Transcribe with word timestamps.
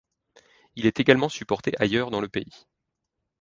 Il 0.75 0.87
est 0.87 0.99
également 0.99 1.29
supporté 1.29 1.79
ailleurs 1.79 2.09
dans 2.09 2.21
le 2.21 2.27
pays. 2.27 2.65